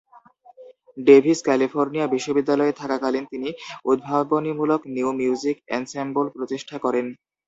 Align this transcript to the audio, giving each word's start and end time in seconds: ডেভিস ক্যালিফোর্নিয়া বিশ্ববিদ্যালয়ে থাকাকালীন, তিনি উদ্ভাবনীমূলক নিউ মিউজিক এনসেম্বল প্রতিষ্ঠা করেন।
ডেভিস 0.97 1.39
ক্যালিফোর্নিয়া 1.43 2.05
বিশ্ববিদ্যালয়ে 2.07 2.77
থাকাকালীন, 2.81 3.23
তিনি 3.31 3.49
উদ্ভাবনীমূলক 3.85 4.81
নিউ 4.95 5.09
মিউজিক 5.19 5.57
এনসেম্বল 5.77 6.25
প্রতিষ্ঠা 6.35 6.77
করেন। 6.85 7.05